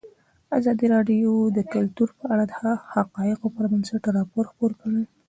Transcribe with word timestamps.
ازادي 0.57 0.85
راډیو 0.95 1.31
د 1.57 1.59
کلتور 1.73 2.09
په 2.17 2.25
اړه 2.33 2.43
د 2.51 2.53
حقایقو 2.93 3.47
پر 3.55 3.65
بنسټ 3.71 4.03
راپور 4.17 4.43
خپور 4.51 4.71
کړی. 4.81 5.01